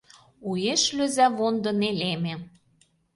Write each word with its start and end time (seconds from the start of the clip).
Уэш 0.47 0.83
лӧза 0.97 1.27
вондо 1.37 1.71
нелеме. 1.81 2.33